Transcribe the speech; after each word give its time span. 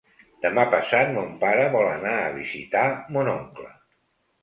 Demà 0.45 0.63
passat 0.71 1.11
mon 1.17 1.29
pare 1.45 1.69
vol 1.77 1.87
anar 1.91 2.17
a 2.25 2.35
visitar 2.41 2.89
mon 3.15 3.35
oncle. 3.39 3.73